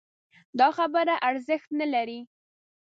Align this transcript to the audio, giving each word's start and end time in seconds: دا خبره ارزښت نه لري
دا 0.59 0.67
خبره 0.77 1.15
ارزښت 1.29 1.69
نه 1.79 1.87
لري 1.93 2.19